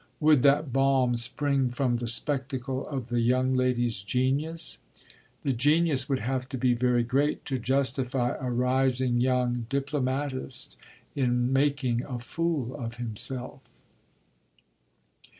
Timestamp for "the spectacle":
1.97-2.87